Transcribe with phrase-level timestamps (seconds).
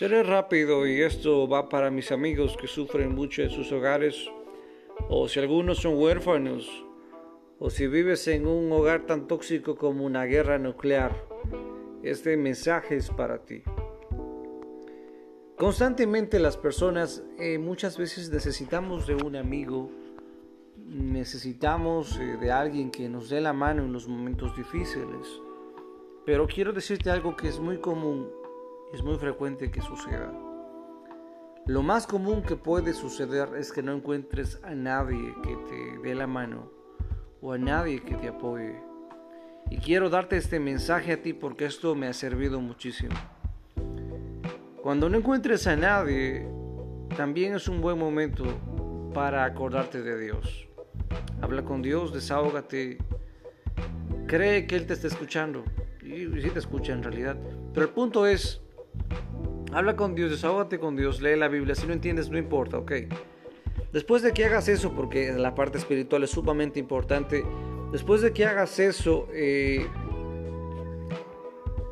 [0.00, 4.30] Seré rápido y esto va para mis amigos que sufren mucho en sus hogares
[5.10, 6.86] o si algunos son huérfanos
[7.58, 11.14] o si vives en un hogar tan tóxico como una guerra nuclear.
[12.02, 13.62] Este mensaje es para ti.
[15.58, 19.90] Constantemente las personas eh, muchas veces necesitamos de un amigo,
[20.78, 25.42] necesitamos eh, de alguien que nos dé la mano en los momentos difíciles.
[26.24, 28.39] Pero quiero decirte algo que es muy común,
[28.92, 30.32] es muy frecuente que suceda.
[31.66, 36.14] Lo más común que puede suceder es que no encuentres a nadie que te dé
[36.14, 36.70] la mano
[37.40, 38.82] o a nadie que te apoye.
[39.70, 43.14] Y quiero darte este mensaje a ti porque esto me ha servido muchísimo.
[44.82, 46.48] Cuando no encuentres a nadie,
[47.16, 48.44] también es un buen momento
[49.14, 50.66] para acordarte de Dios.
[51.40, 52.98] Habla con Dios, desahógate.
[54.26, 55.64] Cree que Él te está escuchando.
[56.02, 57.36] Y sí te escucha en realidad.
[57.72, 58.60] Pero el punto es,
[59.72, 61.74] habla con Dios, desahógate con Dios, lee la Biblia.
[61.74, 62.92] Si no entiendes, no importa, ok.
[63.92, 67.44] Después de que hagas eso, porque la parte espiritual es sumamente importante,
[67.92, 69.86] después de que hagas eso, eh,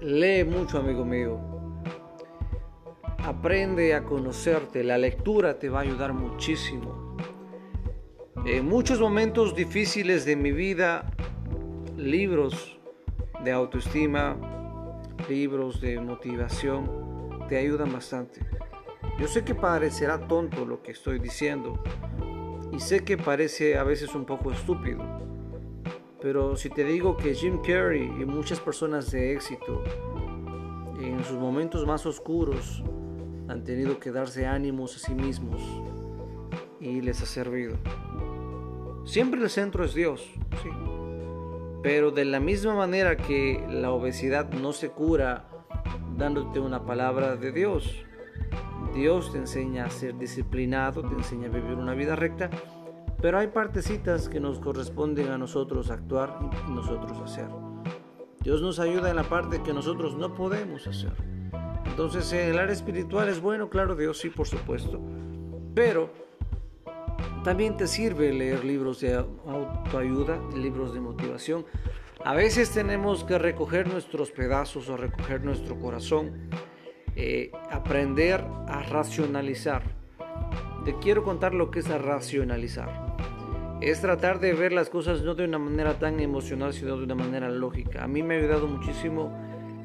[0.01, 1.59] lee mucho, amigo mío
[3.29, 4.83] aprende a conocerte.
[4.83, 7.17] La lectura te va a ayudar muchísimo.
[8.47, 11.13] En muchos momentos difíciles de mi vida,
[11.97, 12.79] libros
[13.45, 14.37] de autoestima,
[15.29, 17.08] libros de motivación,
[17.49, 18.41] te ayudan bastante.
[19.19, 21.83] Yo sé que parecerá tonto lo que estoy diciendo
[22.73, 25.03] y sé que parece a veces un poco estúpido,
[26.21, 29.83] pero si te digo que Jim Carrey y muchas personas de éxito
[31.01, 32.83] en sus momentos más oscuros
[33.49, 35.61] han tenido que darse ánimos a sí mismos
[36.81, 37.77] y les ha servido.
[39.05, 40.29] Siempre el centro es Dios,
[40.63, 40.69] sí.
[41.83, 45.49] Pero de la misma manera que la obesidad no se cura
[46.19, 48.05] dándote una palabra de Dios,
[48.93, 52.51] Dios te enseña a ser disciplinado, te enseña a vivir una vida recta,
[53.23, 56.39] pero hay partecitas que nos corresponden a nosotros actuar
[56.69, 57.49] y nosotros hacer.
[58.41, 61.13] Dios nos ayuda en la parte que nosotros no podemos hacer.
[61.87, 65.01] Entonces, en el área espiritual es bueno, claro, Dios sí, por supuesto.
[65.75, 66.11] Pero
[67.45, 71.65] también te sirve leer libros de autoayuda, libros de motivación.
[72.25, 76.51] A veces tenemos que recoger nuestros pedazos o recoger nuestro corazón,
[77.15, 79.83] eh, aprender a racionalizar.
[80.85, 83.17] Te quiero contar lo que es racionalizar.
[83.81, 87.15] Es tratar de ver las cosas no de una manera tan emocional, sino de una
[87.15, 88.03] manera lógica.
[88.03, 89.33] A mí me ha ayudado muchísimo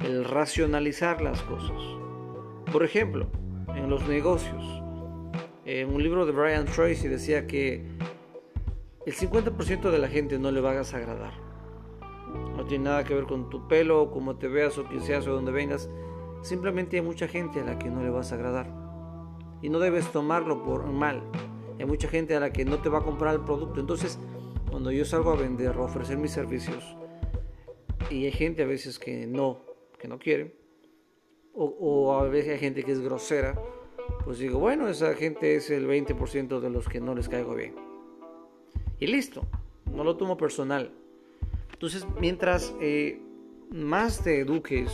[0.03, 1.79] el racionalizar las cosas.
[2.71, 3.27] Por ejemplo,
[3.75, 4.63] en los negocios,
[5.65, 7.85] en un libro de Brian Tracy decía que
[9.05, 11.42] el 50% de la gente no le va a agradar.
[12.63, 15.33] No tiene nada que ver con tu pelo, cómo te veas o quién seas o
[15.33, 15.89] dónde vengas.
[16.43, 18.73] Simplemente hay mucha gente a la que no le vas a agradar.
[19.61, 21.23] Y no debes tomarlo por mal.
[21.77, 23.81] Hay mucha gente a la que no te va a comprar el producto.
[23.81, 24.17] Entonces,
[24.71, 26.95] cuando yo salgo a vender o ofrecer mis servicios,
[28.09, 29.59] y hay gente a veces que no,
[29.99, 30.55] que no quiere,
[31.53, 33.61] o, a veces hay gente que es grosera,
[34.23, 37.75] pues digo, bueno, esa gente es el 20% de los que no les caigo bien.
[39.01, 39.45] Y listo,
[39.91, 41.02] no lo tomo personal.
[41.73, 43.21] Entonces, mientras eh,
[43.69, 44.89] más te eduques,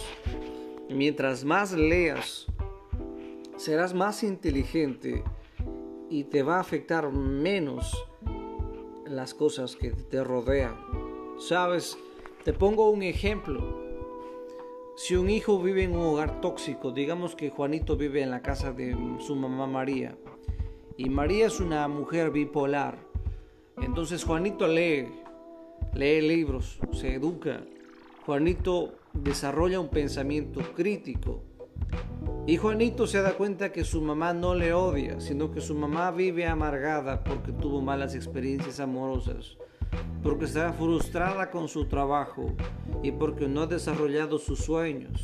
[0.90, 2.47] mientras más leas,
[3.57, 5.23] serás más inteligente
[6.09, 8.06] y te va a afectar menos
[9.06, 10.75] las cosas que te rodean.
[11.38, 11.97] Sabes,
[12.44, 13.79] te pongo un ejemplo.
[14.95, 18.73] Si un hijo vive en un hogar tóxico, digamos que Juanito vive en la casa
[18.73, 20.18] de su mamá María,
[20.97, 22.97] y María es una mujer bipolar,
[23.78, 25.07] entonces Juanito lee,
[25.94, 27.63] lee libros, se educa,
[28.25, 31.44] Juanito desarrolla un pensamiento crítico,
[32.45, 36.11] y Juanito se da cuenta que su mamá no le odia, sino que su mamá
[36.11, 39.57] vive amargada porque tuvo malas experiencias amorosas
[40.23, 42.53] porque está frustrada con su trabajo
[43.03, 45.23] y porque no ha desarrollado sus sueños.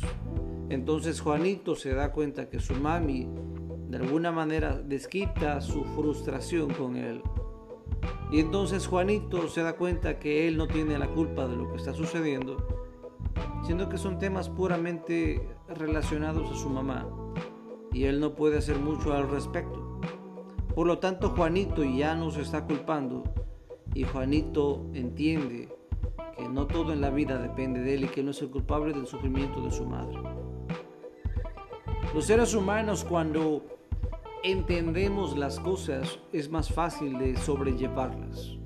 [0.68, 3.28] Entonces Juanito se da cuenta que su mami
[3.88, 7.22] de alguna manera desquita su frustración con él.
[8.30, 11.76] Y entonces Juanito se da cuenta que él no tiene la culpa de lo que
[11.76, 12.56] está sucediendo,
[13.66, 17.08] sino que son temas puramente relacionados a su mamá
[17.92, 20.00] y él no puede hacer mucho al respecto.
[20.74, 23.24] Por lo tanto, Juanito ya no se está culpando
[23.94, 25.74] y Juanito entiende
[26.36, 28.92] que no todo en la vida depende de él y que no es el culpable
[28.92, 30.18] del sufrimiento de su madre.
[32.14, 33.64] Los seres humanos cuando
[34.46, 38.56] entendemos las cosas es más fácil de sobrellevarlas.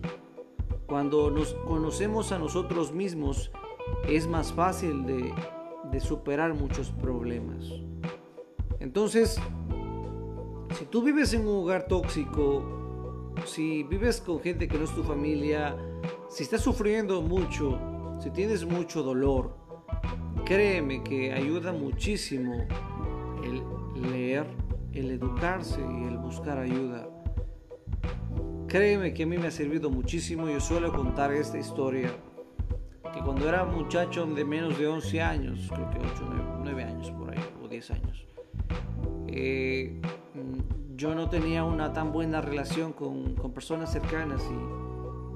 [0.86, 3.50] Cuando nos conocemos a nosotros mismos
[4.06, 5.32] es más fácil de,
[5.90, 7.64] de superar muchos problemas.
[8.78, 9.40] Entonces,
[10.78, 15.02] si tú vives en un hogar tóxico, si vives con gente que no es tu
[15.02, 15.74] familia,
[16.28, 17.78] si estás sufriendo mucho,
[18.22, 19.56] si tienes mucho dolor,
[20.44, 22.66] créeme que ayuda muchísimo
[23.42, 23.62] el
[23.94, 24.46] leer,
[24.94, 27.08] el educarse y el buscar ayuda.
[28.66, 30.48] Créeme que a mí me ha servido muchísimo.
[30.48, 32.10] Yo suelo contar esta historia.
[33.12, 37.32] Que cuando era muchacho de menos de 11 años, creo que 8, 9, años por
[37.32, 38.24] ahí, o 10 años,
[39.26, 40.00] eh,
[40.94, 44.42] yo no tenía una tan buena relación con, personas cercanas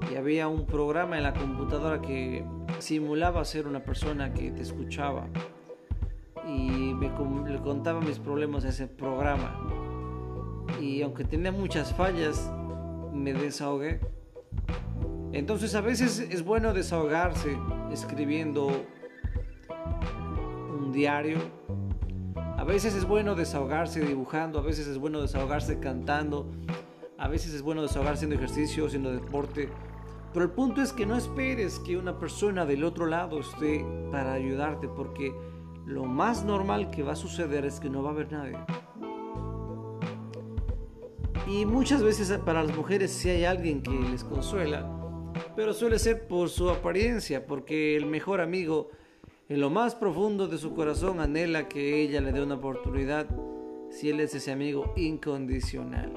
[0.09, 2.45] y, había un programa en la computadora que
[2.79, 5.27] simulaba ser una persona que te escuchaba
[6.47, 7.11] y me,
[7.49, 9.59] le contaba mis problemas a ese programa.
[10.79, 12.51] Y aunque tenía muchas fallas,
[13.13, 13.99] me desahogué.
[15.31, 17.57] Entonces a veces es bueno desahogarse
[17.91, 18.67] escribiendo
[20.79, 21.39] un diario.
[22.57, 26.49] A veces es bueno desahogarse dibujando, a veces es bueno desahogarse cantando,
[27.17, 29.69] a veces es bueno desahogarse haciendo ejercicio, haciendo deporte.
[30.31, 34.33] Pero el punto es que no esperes que una persona del otro lado esté para
[34.33, 35.33] ayudarte, porque
[35.85, 38.57] lo más normal que va a suceder es que no va a haber nadie.
[41.47, 44.89] Y muchas veces para las mujeres sí hay alguien que les consuela,
[45.55, 48.89] pero suele ser por su apariencia, porque el mejor amigo
[49.47, 53.27] en lo más profundo de su corazón anhela que ella le dé una oportunidad
[53.91, 56.11] si él es ese amigo incondicional.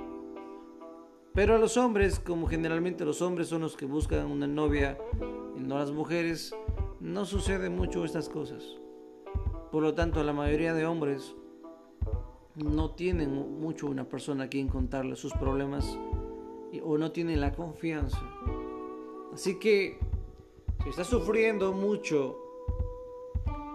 [1.35, 4.97] Pero a los hombres, como generalmente los hombres son los que buscan una novia
[5.57, 6.55] y no las mujeres,
[7.01, 8.65] no sucede mucho estas cosas.
[9.71, 11.35] Por lo tanto, la mayoría de hombres
[12.55, 15.99] no tienen mucho una persona a quien contarle sus problemas
[16.83, 18.21] o no tienen la confianza.
[19.33, 19.99] Así que
[20.83, 22.39] si estás sufriendo mucho,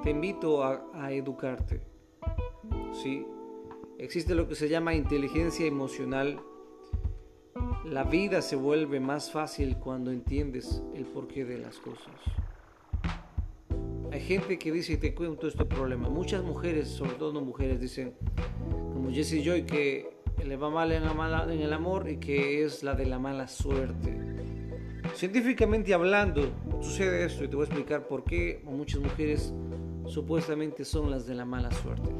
[0.03, 1.81] te invito a, educarte.
[2.91, 3.25] ¿sí?
[3.97, 6.41] Existe lo que se llama inteligencia emocional.
[7.85, 12.15] La vida se vuelve más fácil cuando entiendes el porqué de las cosas.
[14.13, 16.07] Hay gente que dice, te cuento este problema.
[16.07, 18.13] Muchas mujeres, sobre todo mujeres, dicen,
[18.93, 20.07] como Jessie Joy, que
[20.45, 23.47] le va mal en, la en el amor y que es la de la mala
[23.47, 24.15] suerte.
[25.15, 26.43] Científicamente hablando,
[26.79, 29.51] sucede esto y te voy a explicar por qué muchas mujeres
[30.05, 32.11] supuestamente son las de la mala suerte.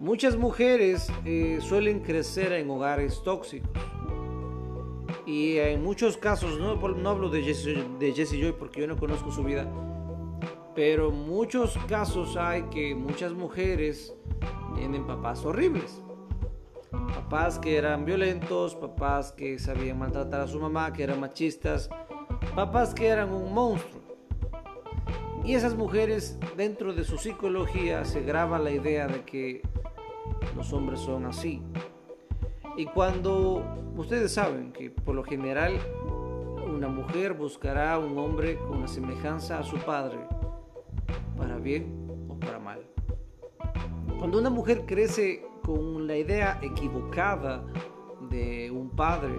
[0.00, 3.70] Muchas mujeres eh, suelen crecer en hogares tóxicos.
[5.24, 8.98] Y en muchos casos, no, no hablo de Jessie, de Jessie Joy porque yo no
[8.98, 9.66] conozco su vida,
[10.74, 14.14] pero muchos casos hay que muchas mujeres
[14.74, 16.02] tienen papás horribles.
[16.90, 21.88] Papás que eran violentos, papás que sabían maltratar a su mamá, que eran machistas,
[22.54, 24.02] papás que eran un monstruo.
[25.44, 29.62] Y esas mujeres dentro de su psicología se graba la idea de que
[30.56, 31.62] los hombres son así.
[32.76, 33.62] Y cuando
[33.96, 35.78] ustedes saben que por lo general
[36.66, 40.18] una mujer buscará un hombre con una semejanza a su padre,
[41.36, 42.86] para bien o para mal.
[44.18, 47.64] Cuando una mujer crece con la idea equivocada
[48.30, 49.34] de un padre,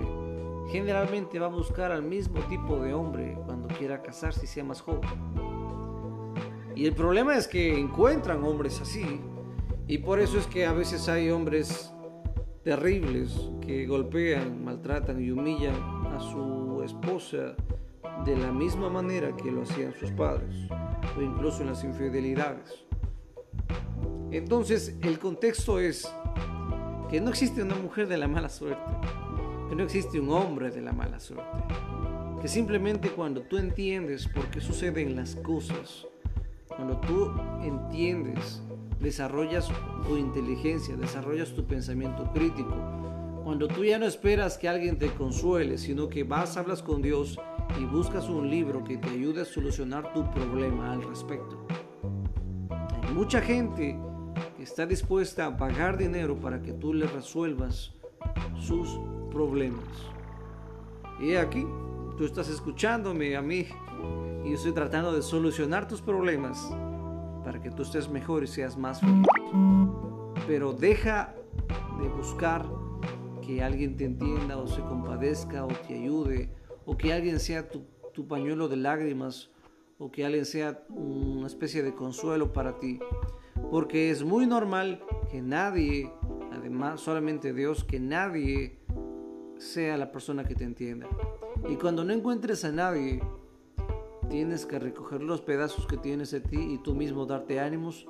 [0.72, 4.82] generalmente va a buscar al mismo tipo de hombre cuando quiera casarse y sea más
[4.82, 5.10] joven.
[6.76, 9.22] Y el problema es que encuentran hombres así.
[9.88, 11.94] Y por eso es que a veces hay hombres
[12.64, 15.76] terribles que golpean, maltratan y humillan
[16.08, 17.56] a su esposa
[18.24, 20.56] de la misma manera que lo hacían sus padres
[21.18, 22.86] o incluso en las infidelidades.
[24.32, 26.12] Entonces el contexto es
[27.10, 28.92] que no existe una mujer de la mala suerte,
[29.70, 31.58] que no existe un hombre de la mala suerte,
[32.42, 36.08] que simplemente cuando tú entiendes por qué suceden las cosas,
[36.68, 37.32] cuando tú
[37.62, 38.62] entiendes,
[39.00, 39.70] desarrollas
[40.08, 42.76] tu inteligencia, desarrollas tu pensamiento crítico,
[43.44, 47.40] cuando tú ya no esperas que alguien te consuele, sino que vas, hablas con Dios
[47.80, 51.66] y buscas un libro que te ayude a solucionar tu problema al respecto.
[53.04, 54.00] Hay mucha gente
[54.58, 57.94] que está dispuesta a pagar dinero para que tú le resuelvas
[58.60, 59.00] sus
[59.32, 59.86] problemas.
[61.20, 61.66] Y aquí,
[62.18, 63.68] tú estás escuchándome a mí
[64.44, 66.72] y yo estoy tratando de solucionar tus problemas
[67.44, 69.28] para que tú estés mejor y seas más feliz.
[70.48, 71.36] Pero deja
[72.02, 72.66] de buscar
[73.42, 76.50] que alguien te entienda o se compadezca o te ayude
[76.86, 77.86] o que alguien sea tu,
[78.28, 79.50] pañuelo de lágrimas
[79.98, 83.00] o que alguien sea una especie de consuelo para ti.
[83.72, 86.12] Porque es muy normal que nadie,
[86.52, 88.80] además solamente Dios, que nadie
[89.58, 91.08] sea la persona que te entienda.
[91.70, 93.22] Y cuando no encuentres a nadie,
[94.30, 98.08] tienes que recoger los pedazos que tienes de ti y tú mismo darte ánimos,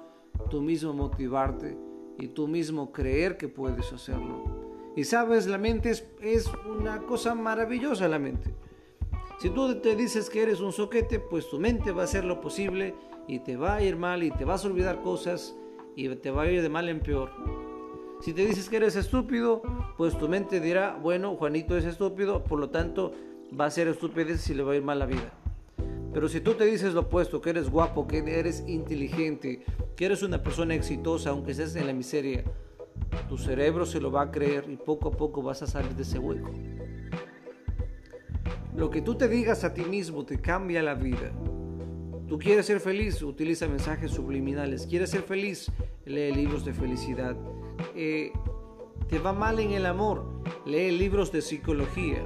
[0.50, 1.78] tú mismo motivarte
[2.18, 4.44] y tú mismo creer que puedes hacerlo.
[4.96, 8.54] Y sabes, la mente es, es una cosa maravillosa, la mente.
[9.38, 12.40] Si tú te dices que eres un soquete, pues tu mente va a hacer lo
[12.40, 12.96] posible
[13.28, 15.56] y te va a ir mal y te vas a olvidar cosas
[15.96, 17.32] y te va a ir de mal en peor.
[18.22, 19.62] Si te dices que eres estúpido,
[19.98, 23.12] pues tu mente dirá, bueno, Juanito es estúpido, por lo tanto
[23.60, 25.34] va a ser estupidez y le va a ir mal la vida.
[26.14, 29.66] Pero si tú te dices lo opuesto, que eres guapo, que eres inteligente,
[29.98, 32.46] que eres una persona exitosa, aunque estés en la miseria,
[33.28, 36.04] tu cerebro se lo va a creer y poco a poco vas a salir de
[36.04, 36.52] ese hueco.
[38.76, 41.32] Lo que tú te digas a ti mismo te cambia la vida.
[42.28, 44.86] Tú quieres ser feliz, utiliza mensajes subliminales.
[44.88, 45.72] Quieres ser feliz,
[46.06, 47.38] lee libros de felicidad.
[47.96, 48.34] Eh,
[49.08, 52.22] te va mal en el amor, lee libros de psicología.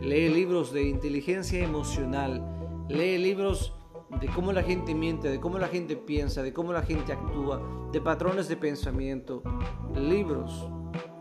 [0.00, 2.86] Lee libros de inteligencia emocional.
[2.88, 3.74] Lee libros
[4.20, 7.60] de cómo la gente miente, de cómo la gente piensa, de cómo la gente actúa,
[7.92, 9.42] de patrones de pensamiento.
[9.94, 10.68] Libros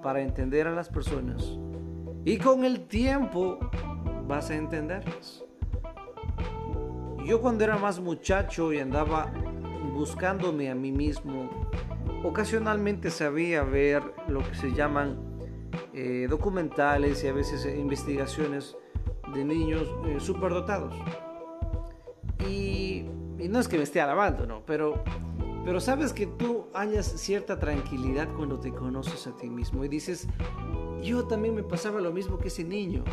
[0.04, 1.58] para entender a las personas.
[2.24, 3.60] Y con el tiempo
[4.30, 5.44] vas a entenderlas.
[7.26, 9.34] Yo cuando era más muchacho y andaba
[9.94, 11.50] buscándome a mí mismo,
[12.24, 15.18] ocasionalmente sabía ver lo que se llaman
[15.94, 18.78] eh, documentales y a veces investigaciones
[19.34, 20.94] de niños eh, superdotados.
[22.48, 23.06] Y,
[23.40, 24.64] y, no es que me esté alabando, ¿no?
[24.66, 25.04] Pero,
[25.66, 30.28] pero sabes que tú hallas cierta tranquilidad cuando te conoces a ti mismo y dices,
[31.02, 33.04] yo también me pasaba lo mismo que ese niño.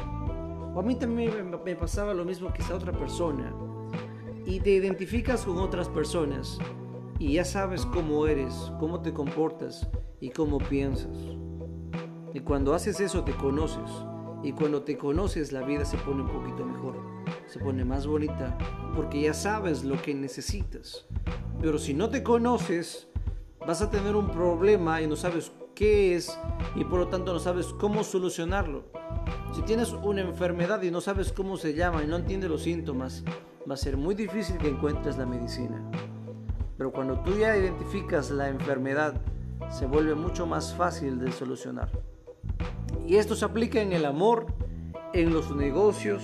[0.76, 3.50] A mí también me pasaba lo mismo que esa otra persona
[4.45, 6.59] y te identificas con otras personas
[7.18, 9.88] y ya sabes cómo eres, cómo te comportas
[10.21, 11.16] y cómo piensas.
[12.35, 13.90] Y cuando haces eso te conoces.
[14.42, 16.95] Y cuando te conoces la vida se pone un poquito mejor,
[17.47, 18.56] se pone más bonita,
[18.95, 21.06] porque ya sabes lo que necesitas.
[21.59, 23.09] Pero si no te conoces,
[23.66, 26.38] vas a tener un problema y no sabes qué es
[26.75, 28.85] y por lo tanto no sabes cómo solucionarlo.
[29.56, 33.25] Si tienes una enfermedad y no sabes cómo se llama y no entiendes los síntomas,
[33.68, 35.82] va a ser muy difícil que encuentres la medicina.
[36.76, 39.18] Pero cuando tú ya identificas la enfermedad,
[39.70, 41.88] se vuelve mucho más fácil de solucionar.
[43.06, 44.44] Y esto se aplica en el amor,
[45.14, 46.22] en los negocios,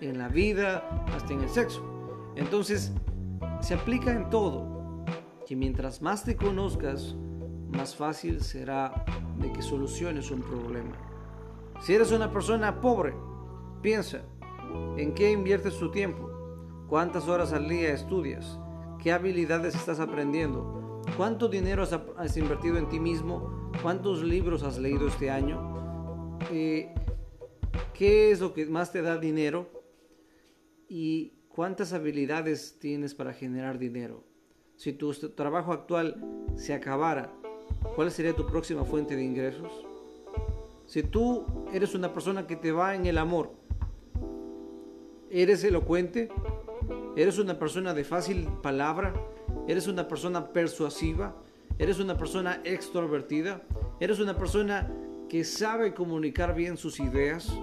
[0.00, 1.82] en la vida, hasta en el sexo.
[2.36, 2.92] Entonces,
[3.62, 5.04] se aplica en todo.
[5.44, 7.16] Que mientras más te conozcas,
[7.72, 9.04] más fácil será
[9.40, 11.09] de que soluciones un problema.
[11.80, 13.14] Si eres una persona pobre,
[13.80, 14.20] piensa,
[14.98, 16.30] ¿en qué inviertes tu tiempo?
[16.88, 18.58] ¿Cuántas horas al día estudias?
[19.02, 21.00] ¿Qué habilidades estás aprendiendo?
[21.16, 21.82] ¿Cuánto dinero
[22.18, 23.70] has, invertido en ti mismo?
[23.82, 26.38] ¿Cuántos libros has leído este año?
[26.52, 26.94] Eh,
[27.94, 29.70] ¿Qué es lo que más te da dinero?
[30.86, 34.22] ¿Y cuántas habilidades tienes para generar dinero?
[34.76, 36.22] Si tu trabajo actual
[36.56, 37.32] se acabara,
[37.96, 39.89] ¿cuál sería tu próxima fuente de ingresos?
[40.90, 43.52] Si tú eres una persona que te va en el amor,
[45.30, 46.28] ¿eres elocuente?
[47.14, 49.14] ¿Eres una persona de fácil palabra?
[49.68, 51.36] ¿Eres una persona persuasiva?
[51.78, 53.62] ¿Eres una persona extrovertida?
[54.00, 54.92] ¿Eres una persona
[55.28, 57.56] que sabe comunicar bien sus ideas?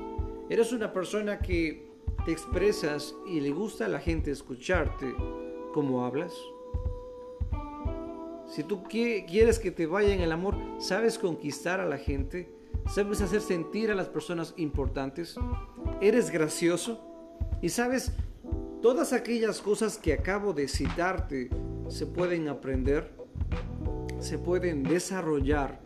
[0.50, 1.86] ¿Eres una persona que
[2.24, 5.14] te expresas y le gusta a la gente escucharte
[5.74, 6.34] como hablas?
[8.46, 12.56] Si tú quieres que te vaya en el amor, ¿sabes conquistar a la gente?
[12.90, 15.36] ¿Sabes hacer sentir a las personas importantes?
[16.02, 17.04] ¿Eres gracioso?
[17.62, 18.14] ¿Y sabes
[18.82, 21.50] Todas aquellas cosas que acabo de citarte
[21.90, 23.12] se pueden aprender,
[24.20, 25.82] se pueden desarrollar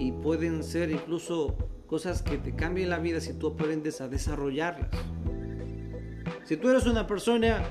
[0.00, 1.56] y pueden ser incluso
[1.86, 4.90] cosas que te cambien la vida si tú aprendes a desarrollarlas.
[6.44, 7.62] Si tú eres una persona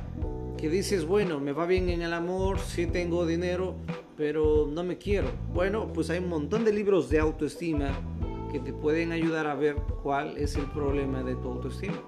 [0.57, 3.75] que dices, bueno, me va bien en el amor, sí tengo dinero,
[4.15, 5.29] pero no me quiero.
[5.53, 7.91] Bueno, pues hay un montón de libros de autoestima
[8.57, 12.01] que te pueden ayudar a ver cuál es el problema de tu autoestima.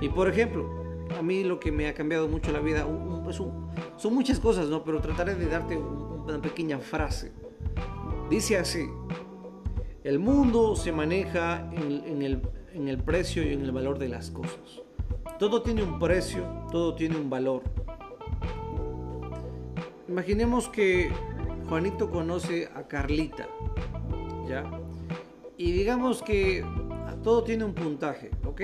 [0.00, 0.68] Y por ejemplo,
[1.18, 2.86] a mí lo que me ha cambiado mucho la vida
[3.22, 4.84] pues son muchas cosas, ¿no?
[4.84, 7.32] Pero trataré de darte una pequeña frase.
[8.30, 8.88] Dice así,
[10.02, 12.40] el mundo se maneja en, el,
[12.72, 14.80] en el precio y en el valor de las cosas.
[15.38, 17.62] Todo tiene un precio, todo tiene un valor.
[20.08, 21.10] Imaginemos que
[21.68, 23.46] Juanito conoce a Carlita,
[24.48, 24.81] ¿ya?
[25.56, 26.64] Y digamos que
[27.22, 28.62] todo tiene un puntaje, ¿ok?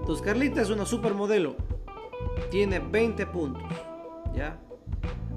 [0.00, 1.56] Entonces Carlita es una supermodelo.
[2.50, 3.62] Tiene 20 puntos.
[4.34, 4.60] ¿Ya?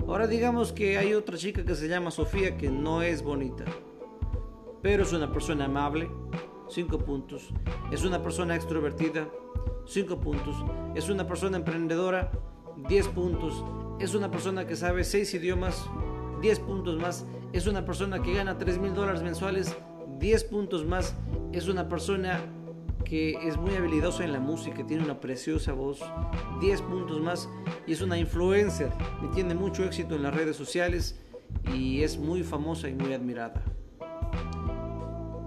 [0.07, 3.65] Ahora digamos que hay otra chica que se llama Sofía que no es bonita.
[4.81, 6.09] Pero es una persona amable.
[6.69, 7.49] 5 puntos.
[7.91, 9.27] Es una persona extrovertida.
[9.85, 10.55] 5 puntos.
[10.95, 12.31] Es una persona emprendedora.
[12.87, 13.63] 10 puntos.
[13.99, 15.89] Es una persona que sabe 6 idiomas.
[16.41, 17.25] 10 puntos más.
[17.53, 19.75] es una persona que gana 3 mil dólares mensuales,
[20.19, 21.15] 10 puntos más,
[21.51, 22.41] es una persona
[23.03, 25.99] que es muy habilidosa en la música, tiene una preciosa voz,
[26.59, 27.49] 10 puntos más,
[27.85, 28.91] y es una influencer,
[29.23, 31.19] y tiene mucho éxito en las redes sociales
[31.73, 33.61] y es muy famosa y muy admirada.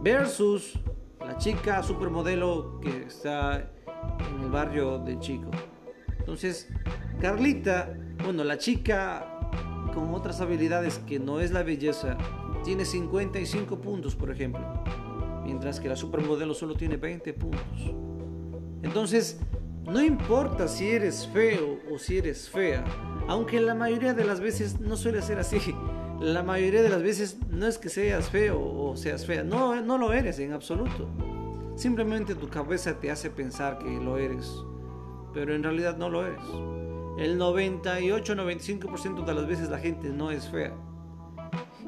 [0.03, 0.79] Versus
[1.21, 3.71] la chica supermodelo que está
[4.31, 5.51] en el barrio de Chico.
[6.19, 6.69] Entonces,
[7.21, 9.27] Carlita, bueno, la chica
[9.93, 12.17] con otras habilidades que no es la belleza,
[12.65, 14.61] tiene 55 puntos, por ejemplo,
[15.45, 17.95] mientras que la supermodelo solo tiene 20 puntos.
[18.83, 19.41] Entonces,
[19.87, 22.85] no importa si eres feo o si eres fea,
[23.27, 25.59] aunque la mayoría de las veces no suele ser así.
[26.21, 29.99] La mayoría de las veces no es que seas feo o seas fea, no, no
[29.99, 31.09] lo eres en absoluto.
[31.77, 34.53] Simplemente tu cabeza te hace pensar que lo eres,
[35.33, 36.43] pero en realidad no lo eres.
[37.19, 40.75] El 98-95% de las veces la gente no es fea.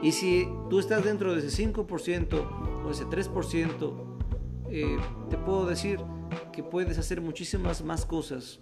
[0.03, 4.11] Y si tú estás dentro de ese 5% o ese 3%,
[4.71, 4.97] eh,
[5.29, 6.01] te puedo decir
[6.53, 8.61] que puedes hacer muchísimas más cosas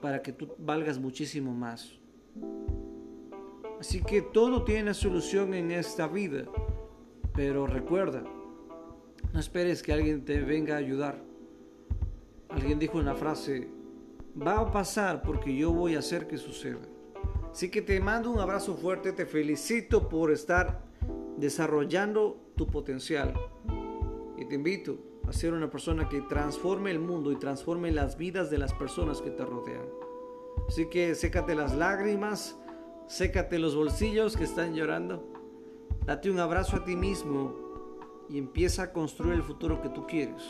[0.00, 1.98] para que tú valgas muchísimo más.
[3.80, 6.44] Así que todo tiene solución en esta vida,
[7.34, 8.22] pero recuerda,
[9.32, 11.22] no esperes que alguien te venga a ayudar.
[12.48, 13.68] Alguien dijo una frase,
[14.40, 16.80] va a pasar porque yo voy a hacer que suceda.
[17.54, 20.82] Así que te mando un abrazo fuerte, te felicito por estar
[21.36, 23.32] desarrollando tu potencial.
[24.36, 28.50] Y te invito a ser una persona que transforme el mundo y transforme las vidas
[28.50, 29.86] de las personas que te rodean.
[30.66, 32.58] Así que sécate las lágrimas,
[33.06, 35.24] sécate los bolsillos que están llorando,
[36.06, 37.54] date un abrazo a ti mismo
[38.28, 40.42] y empieza a construir el futuro que tú quieres.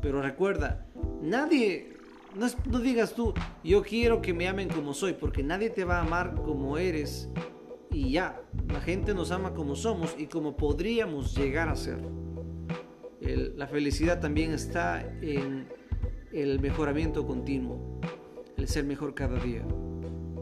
[0.00, 0.86] Pero recuerda,
[1.20, 1.96] nadie,
[2.34, 6.02] no, digas tú, yo quiero que me amen como soy, porque nadie te va a
[6.02, 7.28] amar como eres
[7.90, 11.98] y ya, la gente nos ama como somos y como podríamos llegar a ser.
[13.20, 15.68] la felicidad también está en
[16.32, 18.00] el mejoramiento continuo,
[18.56, 19.62] el ser mejor cada día.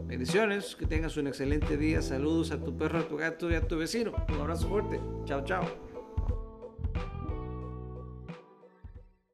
[0.05, 2.01] Bendiciones, que tengas un excelente día.
[2.01, 4.11] Saludos a tu perro, a tu gato y a tu vecino.
[4.27, 4.99] Un abrazo fuerte.
[5.23, 5.90] Chao, chao.